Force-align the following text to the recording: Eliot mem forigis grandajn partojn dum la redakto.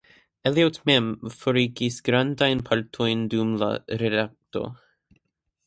Eliot 0.49 0.79
mem 0.89 1.09
forigis 1.41 1.99
grandajn 2.09 2.63
partojn 2.71 3.21
dum 3.35 3.53
la 3.65 3.71
redakto. 4.05 4.65